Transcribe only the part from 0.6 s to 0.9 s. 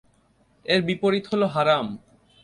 এর